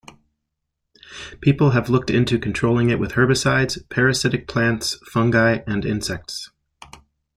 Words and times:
People 1.41 1.69
have 1.75 1.87
looked 1.87 2.09
into 2.09 2.39
controlling 2.39 2.89
it 2.89 2.97
with 2.99 3.11
herbicides, 3.11 3.87
parasitic 3.89 4.47
plants, 4.47 4.95
fungi 5.07 5.59
and 5.67 5.85
insects. 5.85 6.49